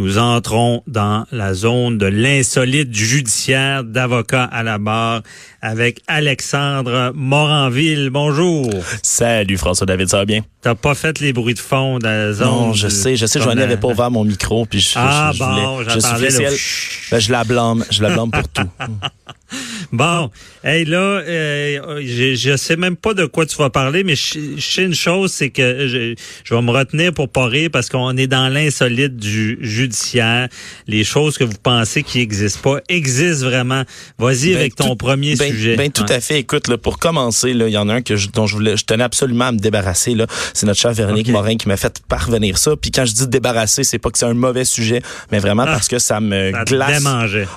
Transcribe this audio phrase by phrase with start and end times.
[0.00, 5.20] nous entrons dans la zone de l'insolite judiciaire d'avocat à la barre
[5.60, 8.08] avec Alexandre Moranville.
[8.08, 8.70] Bonjour.
[9.02, 10.40] Salut François David, ça va bien?
[10.62, 12.46] T'as pas fait les bruits de fond dans la zone.
[12.46, 15.38] Non, je sais, je sais, je n'avais pas ouvert mon micro puis je, ah, je,
[15.38, 18.68] bon, voulais, je suis le ben, je la blâme, je la blâme pour tout.
[19.92, 20.30] Bon,
[20.64, 24.38] hey là, euh, je, je sais même pas de quoi tu vas parler, mais je,
[24.56, 27.88] je sais une chose, c'est que je, je vais me retenir pour pas rire parce
[27.88, 30.48] qu'on est dans l'insolite du judiciaire.
[30.86, 33.82] Les choses que vous pensez qui existent pas existent vraiment.
[34.18, 35.76] Vas-y Ben, avec ton tout- premier ben, sujet.
[35.76, 36.38] Ben, tout à fait.
[36.38, 38.84] Écoute, là, pour commencer, il y en a un que je, dont je voulais, je
[38.84, 40.14] tenais absolument à me débarrasser.
[40.14, 41.28] Là, c'est notre cher Véronique.
[41.28, 42.76] Morin qui m'a fait parvenir ça.
[42.76, 45.72] Puis quand je dis débarrasser, c'est pas que c'est un mauvais sujet, mais vraiment Ah,
[45.72, 47.04] parce que ça me Ça glace.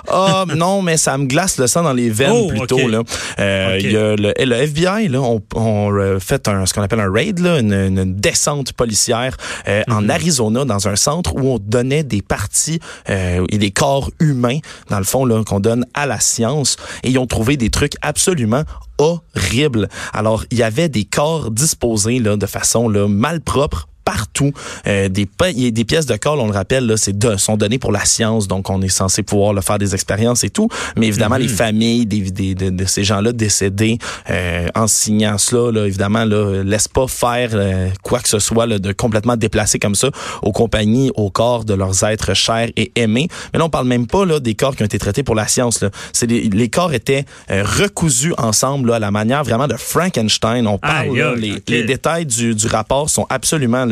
[0.08, 3.02] Ah non, mais ça me glace le sang dans les veines Oh, plutôt là.
[3.40, 7.00] Euh, y a le, le FBI là, on, on euh, fait un ce qu'on appelle
[7.02, 9.96] un raid là, une, une descente policière euh, Mhm.
[9.96, 14.60] en Arizona dans un centre où on donnait des parties euh, et des corps humains
[14.90, 17.94] dans le fond là qu'on donne à la science et ils ont trouvé des trucs
[18.02, 18.64] absolument
[18.98, 19.90] horribles.
[20.14, 24.52] Alors il y avait des corps disposés là de façon là malpropre partout.
[24.88, 27.18] Euh, des, pa- il y a des pièces de corps, on le rappelle, là, c'est
[27.18, 30.44] de, sont données pour la science, donc on est censé pouvoir le faire des expériences
[30.44, 30.70] et tout.
[30.98, 33.98] Mais évidemment, les familles des, des- de, de ces gens-là décédés,
[34.30, 38.66] euh, en signant cela, là, évidemment, là, laissent pas faire euh, quoi que ce soit
[38.66, 40.10] là, de complètement déplacé comme ça
[40.42, 43.28] aux compagnies, au corps de leurs êtres chers et aimés.
[43.54, 45.48] Mais là, on parle même pas là, des corps qui ont été traités pour la
[45.48, 45.82] science.
[45.82, 45.90] Là.
[46.12, 50.68] C'est les, les corps étaient euh, recousus ensemble là, à la manière vraiment de Frankenstein.
[50.68, 53.86] On parle là, aïe, les, les détails du, du rapport sont absolument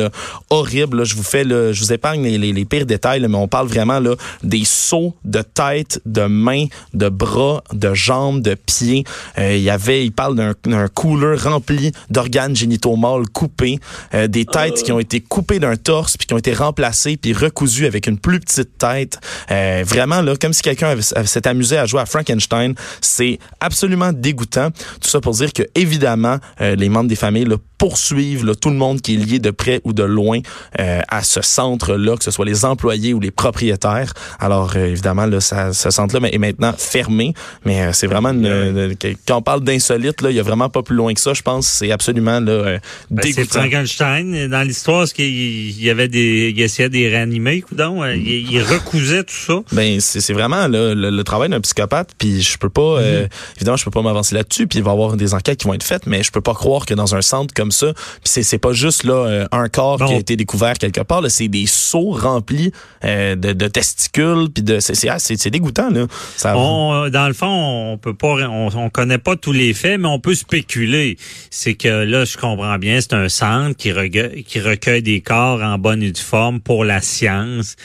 [0.94, 1.04] là.
[1.04, 4.16] Je vous fais, là, je vous épargne les, pires détails, mais on parle vraiment là,
[4.44, 9.04] des sauts de tête, de mains, de bras, de jambes, de pieds.
[9.38, 13.80] Euh, Il y avait, il parle d'un cooler rempli d'organes génitaux mâles coupés,
[14.14, 17.34] euh, des têtes qui ont été coupées d'un torse puis qui ont été remplacées puis
[17.34, 19.20] recousues avec une plus petite tête.
[19.52, 22.74] Euh, vraiment là, comme si quelqu'un s'était amusé à jouer à Frankenstein.
[23.02, 24.70] C'est absolument dégoûtant.
[25.02, 28.76] Tout ça pour dire que évidemment, les membres des familles là, poursuivent là, tout le
[28.76, 30.40] monde qui est lié de près ou de loin
[30.80, 34.14] euh, à ce centre-là, que ce soit les employés ou les propriétaires.
[34.40, 37.34] Alors euh, évidemment, là, ça, ce centre-là est maintenant fermé,
[37.66, 40.44] mais euh, c'est vraiment une, une- que- quand on parle d'insolite, là, il y a
[40.44, 41.34] vraiment pas plus loin que ça.
[41.34, 42.78] Je pense c'est absolument là,
[43.10, 43.46] Ben, c'est.
[43.50, 44.48] Frankenstein.
[44.48, 48.04] Dans l'histoire, est-ce qu'il il y avait des, il essayait de les réanimer, coudon?
[48.06, 49.56] Il, il recousait tout ça.
[49.72, 52.12] Ben c'est c'est vraiment là, le, le travail d'un psychopathe.
[52.18, 54.68] Puis je peux pas, euh, évidemment, je peux pas m'avancer là-dessus.
[54.68, 56.54] Puis il va y avoir des enquêtes qui vont être faites, mais je peux pas
[56.54, 59.98] croire que dans un centre comme ça, puis c'est c'est pas juste là un corps
[59.98, 60.08] Bon.
[60.08, 61.22] qui a été découvert quelque part.
[61.30, 62.72] C'est des seaux remplis
[63.04, 64.48] euh, de, de testicules.
[64.54, 66.06] Puis de c'est c'est ah, dégoûtant là.
[66.38, 69.74] Ça, On, euh, dans le fond, on peut pas, on, on connaît pas tous les
[69.74, 71.18] faits, mais on peut spéculer.
[71.50, 75.62] C'est que là, je comprends bien, c'est un centre qui recueille, qui recueille des corps
[75.62, 77.76] en bonne et due forme pour la science.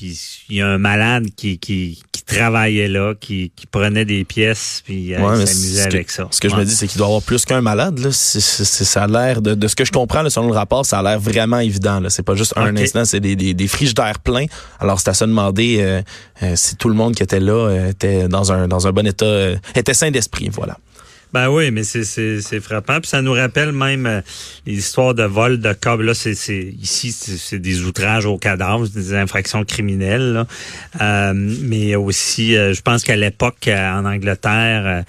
[0.00, 0.18] Puis
[0.48, 4.82] il y a un malade qui, qui, qui travaillait là, qui, qui prenait des pièces,
[4.84, 6.28] puis euh, Ouais, il mais s'amusait ce que- avec ça.
[6.30, 7.98] Ce que je me dis, c'est qu'il doit y avoir plus qu'un malade.
[7.98, 8.08] Là.
[8.12, 11.02] Ça a l'air de, de ce que je comprends là, selon le rapport, ça a
[11.02, 12.00] l'air vraiment évident.
[12.00, 12.08] Là.
[12.10, 12.80] C'est pas juste un Ok.
[12.80, 14.46] instant, c'est des, des, des frigidaires pleins.
[14.78, 16.00] Alors c'est à se demander euh,
[16.42, 19.06] euh, si tout le monde qui était là euh, était dans un dans un bon
[19.06, 20.48] état, euh, était sain d'esprit.
[20.50, 20.78] Voilà.
[21.32, 23.00] Ben oui, mais c'est frappant.
[23.00, 24.20] Puis ça nous rappelle même euh,
[24.66, 25.98] les histoires de vol de corps.
[26.02, 30.32] Là, c'est c'est ici c'est des outrages aux cadavres, des infractions criminelles.
[30.32, 30.46] là.
[31.00, 35.04] Euh, mais aussi, euh, je pense qu'à l'époque euh, en Angleterre,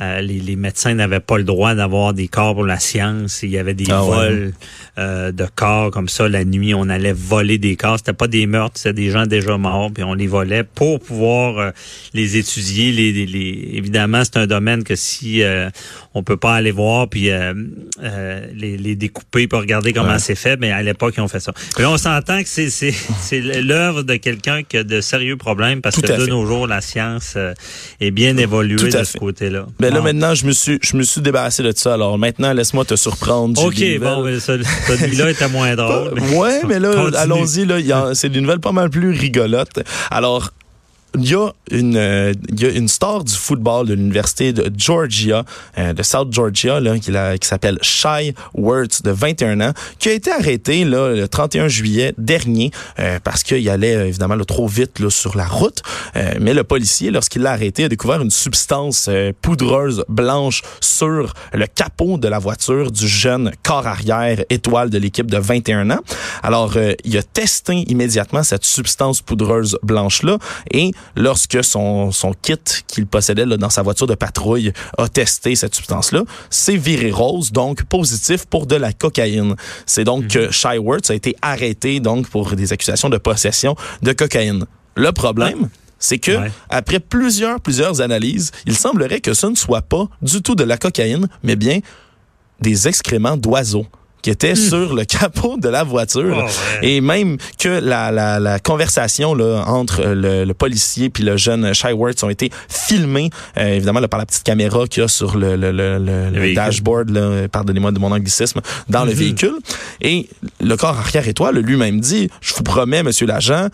[0.00, 3.42] euh, les, les médecins n'avaient pas le droit d'avoir des corps pour la science.
[3.42, 4.52] Il y avait des Ah vols
[4.98, 6.74] euh, de corps comme ça la nuit.
[6.74, 7.98] On allait voler des corps.
[7.98, 9.90] C'était pas des meurtres, c'était des gens déjà morts.
[9.92, 11.70] Puis on les volait pour pouvoir euh,
[12.14, 12.92] les étudier.
[12.92, 15.70] Les, les- les- évidemment, c'est un domaine que si euh,
[16.14, 17.54] on peut pas aller voir puis euh,
[18.02, 20.18] euh, les, les découper pour regarder comment Ouais.
[20.18, 21.52] c'est fait, mais à l'époque, ils ont fait ça.
[21.74, 25.36] Puis là, on s'entend que c'est c'est c'est l'œuvre de quelqu'un qui a de sérieux
[25.36, 26.26] problèmes parce Tout que de fait.
[26.26, 27.54] nos jours, la science euh,
[28.00, 29.04] est bien évoluée de fait.
[29.04, 29.66] ce côté-là.
[29.80, 30.04] Mais là, Bon.
[30.04, 31.94] maintenant, je me suis, je me suis débarrassé de ça.
[31.94, 33.62] Alors maintenant, laisse-moi te surprendre.
[33.64, 34.34] OK, des bon, nouvelles.
[34.34, 36.12] mais celui- celui-là était moins drôle.
[36.14, 37.64] mais- Ouais, mais là, allons-y.
[37.64, 39.80] Là, c'est une nouvelle pas mal plus rigolote.
[40.10, 40.50] Alors.
[41.14, 44.72] Il y, a une, euh, il y a une star du football de l'université de
[44.76, 45.44] Georgia,
[45.78, 50.12] euh, de South Georgia, là, qui, qui s'appelle Shy Wirtz, de 21 ans, qui a
[50.12, 54.66] été arrêté là, le 31 juillet dernier euh, parce qu'il allait euh, évidemment là, trop
[54.66, 55.82] vite là, sur la route.
[56.16, 61.34] Euh, mais le policier, lorsqu'il l'a arrêté, a découvert une substance euh, poudreuse blanche sur
[61.52, 66.00] le capot de la voiture du jeune corps arrière étoile de l'équipe de 21 ans.
[66.42, 70.38] Alors, il a testé immédiatement cette substance poudreuse blanche-là
[70.70, 72.56] et lorsque son, son kit
[72.86, 77.52] qu'il possédait là, dans sa voiture de patrouille a testé cette substance-là, c'est viré rose,
[77.52, 79.54] donc positif pour de la cocaïne.
[79.86, 84.12] C'est donc que Shy Wirtz a été arrêté donc pour des accusations de possession de
[84.12, 84.64] cocaïne.
[84.94, 85.68] Le problème,
[85.98, 86.50] c'est que Ouais.
[86.68, 90.76] après plusieurs plusieurs analyses, il semblerait que ce ne soit pas du tout de la
[90.76, 91.78] cocaïne, mais bien
[92.60, 93.86] des excréments d'oiseaux
[94.22, 96.36] qui étaient sur le capot de la voiture.
[96.38, 96.44] Oh,
[96.80, 96.88] ouais.
[96.88, 101.74] Et même que la, la, la conversation là, entre le, le policier puis le jeune
[101.74, 105.08] Shy Wirtz ont été filmés, euh, évidemment, là, par la petite caméra qu'il y a
[105.08, 109.54] sur le, le, le, le- dashboard, là, pardonnez-moi de mon anglicisme, dans le véhicule.
[110.00, 110.28] Et
[110.60, 113.68] le corps arrière étoile lui-même dit, je vous promets, monsieur l'agent,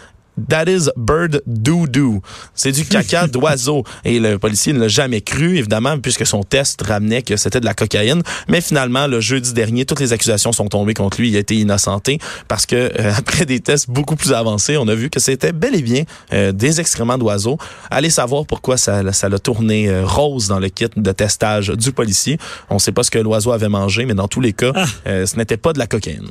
[0.48, 2.20] That is bird doo-doo.
[2.54, 3.84] C'est du caca d'oiseau.
[4.04, 7.64] Et le policier ne l'a jamais cru, évidemment, puisque son test ramenait que c'était de
[7.64, 8.22] la cocaïne.
[8.48, 11.30] Mais finalement, le jeudi dernier, toutes les accusations sont tombées contre lui.
[11.30, 14.94] Il a été innocenté parce que euh, après des tests beaucoup plus avancés, on a
[14.94, 17.58] vu que c'était bel et bien euh, des excréments d'oiseaux.
[17.90, 21.92] Allez savoir pourquoi ça, ça l'a tourné euh, rose dans le kit de testage du
[21.92, 22.38] policier.
[22.70, 24.72] On ne sait pas ce que l'oiseau avait mangé, mais dans tous les cas,
[25.06, 26.30] euh, ce n'était pas de la cocaïne.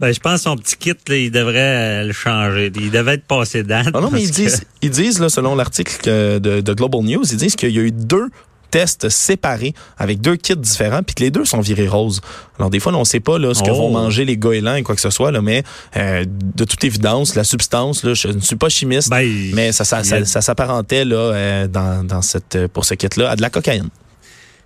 [0.00, 2.72] Ben, je pense que son petit kit, là, il devrait euh, le changer.
[2.74, 3.88] Il devait être passé date.
[3.94, 7.24] Ah non, mais ils que- disent, ils disent là, selon l'article de, de Global News,
[7.30, 8.28] ils disent qu'il y a eu deux
[8.70, 12.22] tests séparés avec deux kits différents puis que les deux sont virés roses.
[12.58, 13.74] Alors des fois là, on sait pas là ce que Oh.
[13.74, 15.62] vont manger les goélands et quoi que ce soit là mais
[15.98, 19.84] euh, de toute évidence la substance là je ne suis pas chimiste Ben, mais ça
[19.84, 23.08] ça, il y ça, a ça s'apparentait là euh, dans, dans cette pour ce kit
[23.18, 23.90] là à de la cocaïne.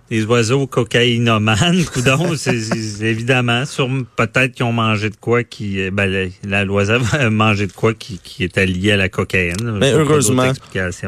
[0.09, 2.55] Des oiseaux cocaïnomanes, coudon, c'est
[3.01, 7.67] évidemment, sur peut-être qu'ils ont mangé de quoi qui, euh, ben, la- l'oiseau a mangé
[7.67, 9.55] de quoi qui, qui était lié à la cocaïne.
[9.79, 10.51] Mais heureusement.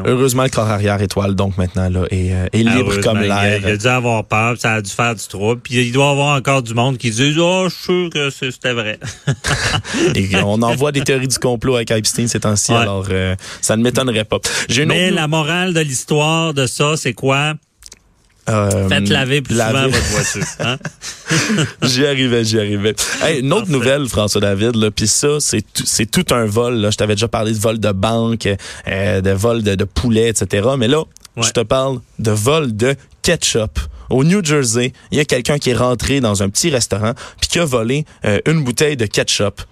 [0.04, 3.22] Heureusement le corps arrière étoile donc maintenant là est, euh, est Ah, libre heureusement, comme
[3.22, 3.60] il l'air.
[3.62, 5.60] Il a dû avoir peur, ça a dû faire du trouble.
[5.62, 8.30] Puis il doit y avoir encore du monde qui dit Oh, je suis sûr que
[8.30, 8.98] c'est- c'était vrai.
[10.14, 12.78] Et on envoie des théories du complot avec Epstein ces temps-ci, Ouais.
[12.78, 14.38] alors euh, ça ne m'étonnerait pas.
[14.86, 17.54] Mais autre la morale de l'histoire de ça, c'est quoi?
[18.52, 19.90] Euh, Faites laver plus souvent laver.
[19.92, 20.44] votre voiture.
[20.60, 20.76] Hein?
[21.82, 22.94] J'y arrivais, j'y arrivais.
[23.22, 23.72] Hey, une autre Parfait.
[23.72, 26.74] nouvelle, François David, puis ça, c'est tout- c'est tout un vol.
[26.76, 26.90] Là.
[26.90, 28.48] Je t'avais déjà parlé de vol de banque,
[28.88, 30.68] euh, de vol de, de poulet, etc.
[30.78, 31.00] Mais là,
[31.36, 31.42] Ouais.
[31.46, 33.78] je te parle de vol de ketchup.
[34.10, 37.48] Au New Jersey, il y a quelqu'un qui est rentré dans un petit restaurant puis
[37.48, 39.62] qui a volé euh, une bouteille de ketchup.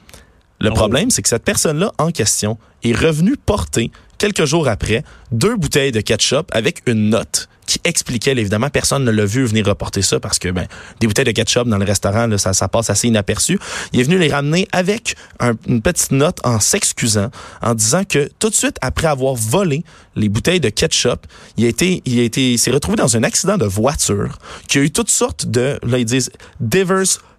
[0.60, 0.74] Le Oh.
[0.74, 5.02] problème, c'est que cette personne-là en question est revenue porter, quelques jours après,
[5.32, 9.66] deux bouteilles de ketchup avec une note qui expliquait, évidemment, personne ne l'a vu venir
[9.66, 10.66] reporter ça parce que ben,
[11.00, 13.60] des bouteilles de ketchup dans le restaurant, là, ça, ça passe assez inaperçu.
[13.92, 17.30] Il est venu les ramener avec un- une petite note en s'excusant,
[17.62, 19.84] en disant que tout de suite après avoir volé
[20.16, 21.26] les bouteilles de ketchup,
[21.58, 25.10] il a été, il s'est retrouvé dans un accident de voiture, qui a eu toutes
[25.10, 26.30] sortes de, là ils disent,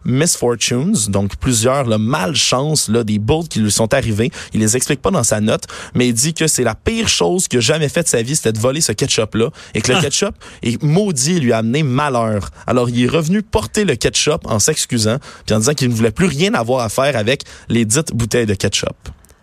[0.05, 4.31] misfortunes, donc plusieurs là, malchances, là, des bolts qui lui sont arrivés.
[4.53, 7.47] Il les explique pas dans sa note, mais il dit que c'est la pire chose
[7.47, 10.01] qu'il a jamais fait de sa vie, c'était de voler ce ketchup-là, et que le
[10.01, 12.49] ketchup est maudit et lui a amené malheur.
[12.67, 16.11] Alors il est revenu porter le ketchup en s'excusant, puis en disant qu'il ne voulait
[16.11, 18.95] plus rien avoir à faire avec les dites bouteilles de ketchup.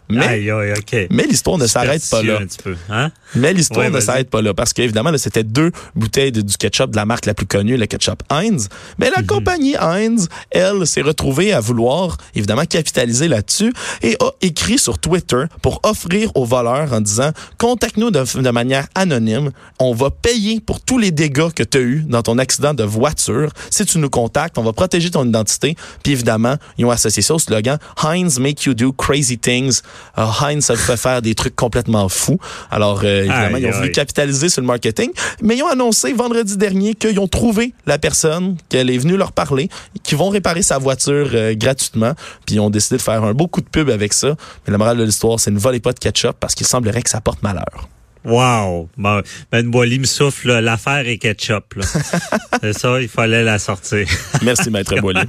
[0.08, 1.08] Mais, Aïe, aïe, OK.
[1.10, 2.38] mais l'histoire ne s'arrête pas là.
[2.62, 3.10] Peu, hein?
[3.34, 6.56] Mais l'histoire Ouais, ne s'arrête pas là parce qu'évidemment, là, c'était deux bouteilles de, du
[6.56, 8.68] ketchup de la marque la plus connue, le ketchup Heinz.
[8.98, 9.12] Mais Mhm.
[9.16, 13.72] la compagnie Heinz, elle, s'est retrouvée à vouloir, évidemment, capitaliser là-dessus
[14.02, 18.86] et a écrit sur Twitter pour offrir aux voleurs en disant contacte-nous de, de manière
[18.94, 19.50] anonyme.
[19.80, 22.84] On va payer pour tous les dégâts que tu as eu dans ton accident de
[22.84, 23.50] voiture.
[23.70, 25.74] Si tu nous contactes, on va protéger ton identité.
[26.02, 29.82] Puis évidemment, ils ont associé ça au slogan Heinz make you do crazy things.
[30.18, 32.38] Euh, Heinz, ça fait faire des trucs complètement fous.
[32.70, 33.92] Alors, euh, évidemment, Aïe, ils ont voulu aïe.
[33.92, 35.10] capitaliser sur le marketing,
[35.42, 39.32] mais ils ont annoncé vendredi dernier qu'ils ont trouvé la personne, qu'elle est venue leur
[39.32, 39.68] parler,
[40.02, 42.12] qu'ils vont réparer sa voiture euh, gratuitement,
[42.46, 44.34] puis ils ont décidé de faire un beau coup de pub avec ça.
[44.66, 47.10] Mais la morale de l'histoire, c'est ne volez pas de ketchup parce qu'il semblerait que
[47.10, 47.88] ça porte malheur.
[48.26, 48.88] Wow!
[48.96, 51.74] Ben Boily me souffle, l'affaire est ketchup.
[51.76, 51.84] là.
[52.62, 54.06] c'est ça, il fallait la sortir.
[54.42, 55.20] Merci, Maître Boily.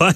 [0.00, 0.08] ouais.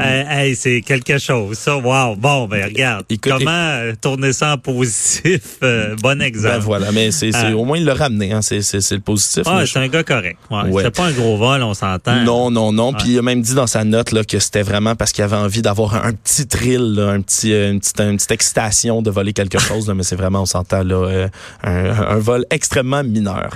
[0.00, 1.76] Euh, hey, c'est quelque chose, ça.
[1.76, 2.16] Wow!
[2.16, 3.04] Bon, ben regarde.
[3.08, 5.40] Écoute, Comment euh, tourner ça en positif?
[5.62, 6.54] Euh, bon exemple.
[6.56, 9.00] Ben voilà, mais c'est c'est- au moins il l'a ramené, hein, c'est c'est- c'est le
[9.00, 9.42] positif.
[9.46, 10.38] Ah, c'est un gars correct.
[10.50, 10.62] Ouais.
[10.70, 10.82] Ouais.
[10.84, 12.22] C'est pas un gros vol, on s'entend.
[12.24, 12.92] Non, non, non.
[12.92, 15.36] Puis il a même dit dans sa note là, que c'était vraiment parce qu'il avait
[15.36, 19.10] envie d'avoir un, un petit thrill, là, un petit, une, petite, une petite excitation de
[19.10, 19.88] voler quelque chose.
[19.88, 21.28] Là, mais c'est vraiment, on s'entend, là,
[21.62, 23.50] un, vol extrêmement mineur.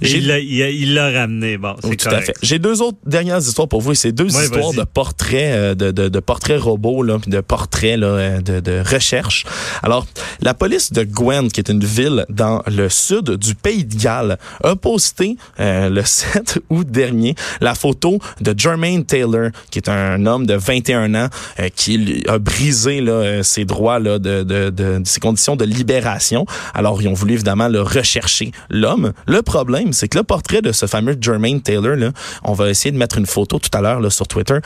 [0.00, 1.56] Il l'a ramené.
[1.58, 2.34] Bon, Oui, tout à fait.
[2.42, 6.08] J'ai deux autres dernières histoires pour vous c'est deux histoires de portraits, euh, de, de,
[6.08, 9.44] de portraits robots, là, puis de portraits là, euh, de, de recherche.
[9.82, 10.06] Alors,
[10.40, 14.38] la police de Gwent, qui est une ville dans le sud du pays de Galles,
[14.62, 20.26] a posté euh, le 7 août dernier la photo de Jermaine Taylor, qui est un
[20.26, 21.28] homme de 21 ans
[21.60, 25.56] euh, qui a brisé là, euh, ses droits là, de, de, de, de ses conditions
[25.56, 26.46] de libération.
[26.74, 29.12] Alors, ils ont voulu évidemment le rechercher l'homme.
[29.26, 32.12] Le problème, c'est que le portrait de ce fameux Jermaine Taylor, là,
[32.44, 34.58] on va essayer de mettre une photo tout à l'heure sur Twitter.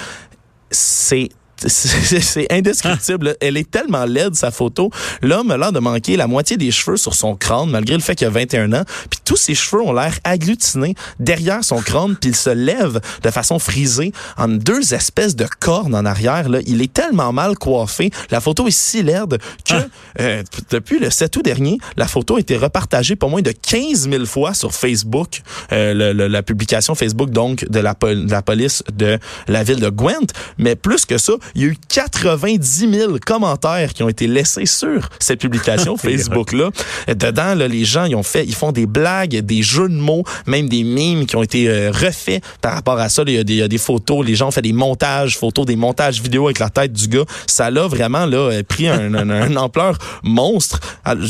[0.70, 1.30] C'est
[1.68, 3.26] c'est indescriptible.
[3.28, 3.34] là.
[3.40, 4.90] Elle est tellement laide, sa photo.
[5.22, 8.14] L'homme a l'air de manquer la moitié des cheveux sur son crâne, malgré le fait
[8.14, 8.84] qu'il a 21 ans.
[9.10, 13.30] Puis tous ses cheveux ont l'air agglutinés derrière son crâne, puis il se lève de
[13.30, 16.48] façon frisée en deux espèces de cornes en arrière.
[16.48, 16.58] Là.
[16.66, 18.10] Il est tellement mal coiffé.
[18.30, 19.74] La photo est si laide que
[20.20, 24.08] euh, depuis le 7 août dernier, la photo a été repartagée pas moins de 15
[24.10, 28.30] 000 fois sur Facebook, euh, le- le- la publication Facebook donc de la, pol- de
[28.30, 30.32] la police de la ville de Gwent.
[30.58, 34.66] Mais plus que ça, il y a eu 90 000 commentaires qui ont été laissés
[34.66, 36.70] sur cette publication Facebook-là.
[37.08, 40.24] Dedans, là, les gens, ils ont fait, ils font des blagues, des jeux de mots,
[40.46, 43.22] même des mimes qui ont été euh, refaits par rapport à ça.
[43.26, 45.36] Il y, a des, il y a des photos, les gens ont fait des montages,
[45.38, 47.24] photos, des montages vidéo avec la tête du gars.
[47.46, 50.80] Ça l'a vraiment là euh, pris un, un- un ampleur monstre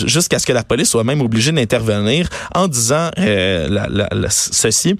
[0.06, 4.30] jusqu'à ce que la police soit même obligée d'intervenir en disant euh, la- la- la-
[4.30, 4.96] ceci.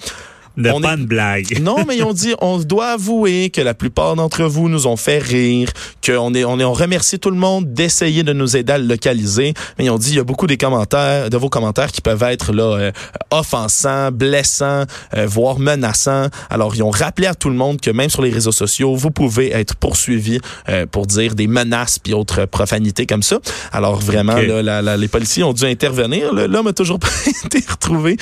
[0.59, 1.61] On pas est- une blague.
[1.63, 4.97] Non, mais ils ont dit, on doit avouer que la plupart d'entre vous nous ont
[4.97, 5.69] fait rire,
[6.05, 8.85] qu'on est, on est, on remercie tout le monde d'essayer de nous aider à le
[8.87, 9.55] localiser.
[9.79, 12.23] Mais ils ont dit, il y a beaucoup des commentaires, de vos commentaires qui peuvent
[12.25, 12.93] être là euh,
[13.31, 14.85] offensants, blessants,
[15.17, 16.27] euh, voire menaçants.
[16.51, 19.11] Alors, ils ont rappelé à tout le monde que même sur les réseaux sociaux, vous
[19.11, 23.39] pouvez être poursuivi euh, pour dire des menaces puis autres profanités comme ça.
[23.73, 24.47] Alors, vraiment, Ok.
[24.47, 26.33] là, la- la- les policiers ont dû intervenir.
[26.35, 27.09] L'homme a toujours pas
[27.45, 28.17] été retrouvé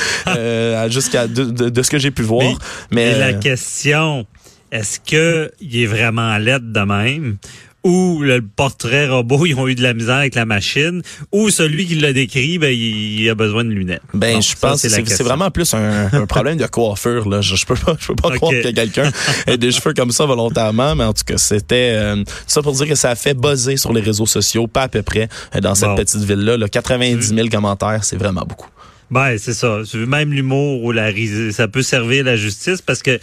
[0.88, 2.58] jusqu'à de, de- de ce que j'ai pu voir.
[2.90, 4.26] Mais, Et la euh, question,
[4.72, 7.37] est-ce que il est vraiment laide de même?
[7.84, 11.87] Ou le portrait robot, ils ont eu de la misère avec la machine, ou celui
[11.87, 14.02] qui l'a décrit, ben, il, a besoin de lunettes?
[14.12, 17.28] Ben, je ça, pense que c'est vraiment plus un, un problème de coiffure.
[17.28, 17.40] Là.
[17.40, 19.10] Je, je peux pas, je peux pas croire que quelqu'un
[19.46, 22.88] ait des cheveux comme ça volontairement, mais en tout cas, c'était euh, ça pour dire
[22.88, 25.76] que ça a fait buzzer sur les réseaux sociaux, pas à peu près, euh, dans
[25.76, 25.94] cette Bon.
[25.94, 26.56] petite ville-là.
[26.56, 28.68] Là, 90 000 commentaires, c'est vraiment beaucoup.
[29.10, 29.80] Ben, c'est ça.
[29.94, 33.18] Même l'humour ou la risée, ça peut servir la justice parce que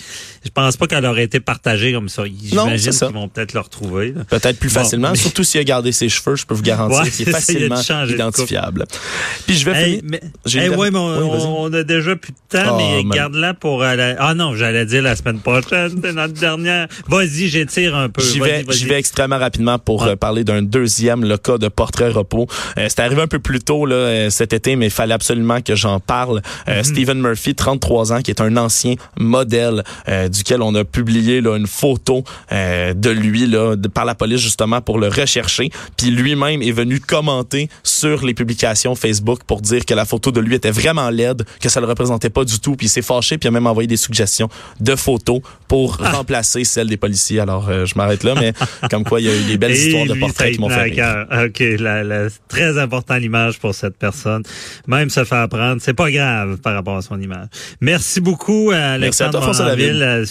[0.45, 2.23] je pense pas qu'elle aurait été partagée comme ça.
[2.25, 4.13] J'imagine qu'ils vont peut-être le retrouver.
[4.29, 7.01] Peut-être plus Bon, facilement, mais- surtout s'il a gardé ses cheveux, je peux vous garantir
[7.03, 8.09] Ouais, qu'il est facilement coupe.
[8.09, 8.85] identifiable.
[9.47, 10.03] Puis je vais Hey, finir.
[10.05, 10.21] mais,
[10.53, 13.53] hey, ouais, mais on, Oui, on a déjà plus de temps, Oh, mais man.
[13.59, 13.83] pour...
[13.83, 16.87] euh, la- Ah non, j'allais dire la semaine prochaine, c'est notre dernière.
[17.07, 18.21] Vas-y, j'étire un peu.
[18.21, 18.77] J'y vais, vas-y.
[18.77, 20.11] j'y vais extrêmement rapidement pour Ouais.
[20.11, 22.47] euh, parler d'un deuxième, le cas de portrait repos.
[22.77, 25.61] Euh, c'est arrivé un peu plus tôt là, euh, cet été, mais il fallait absolument
[25.61, 26.41] que j'en parle.
[26.67, 26.83] Euh, Mhm.
[26.83, 31.55] Stephen Murphy, 33 ans, qui est un ancien modèle euh, duquel on a publié là,
[31.57, 35.69] une photo euh, de lui là, de- par la police justement pour le rechercher.
[35.97, 40.39] Puis lui-même est venu commenter sur les publications Facebook pour dire que la photo de
[40.39, 42.75] lui était vraiment laide, que ça le représentait pas du tout.
[42.75, 44.49] Puis il s'est fâché, puis il a même envoyé des suggestions
[44.79, 46.11] de photos pour Ah.
[46.11, 47.39] remplacer celles des policiers.
[47.39, 48.53] Alors euh, je m'arrête là, mais
[48.89, 50.81] comme quoi il y a eu des belles Et histoires de portraits qui m'ont fait
[50.83, 50.95] rire.
[50.95, 51.45] cœur.
[51.45, 54.43] OK, la, la- très important l'image pour cette personne.
[54.87, 57.47] Même se faire prendre, c'est pas grave par rapport à son image.
[57.81, 59.47] Merci beaucoup à Merci à Alexandre toi,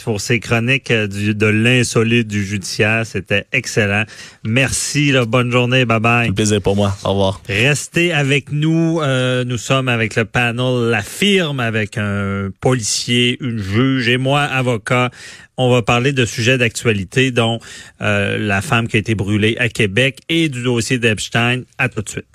[0.03, 3.05] Pour ses chroniques euh, du- de l'insolite du judiciaire.
[3.07, 4.05] C'était excellent.
[4.45, 6.29] Merci, là, bonne journée, bye bye.
[6.29, 6.97] Un plaisir pour moi.
[7.05, 7.41] Au revoir.
[7.49, 9.01] Restez avec nous.
[9.03, 14.43] Euh, nous sommes avec le panel La Firme, avec un policier, une juge et moi,
[14.43, 15.11] avocat.
[15.57, 17.61] On va parler de sujets d'actualité, dont
[18.01, 21.63] euh, la femme qui a été brûlée à Québec et du dossier d'Epstein.
[21.79, 22.27] À tout de suite.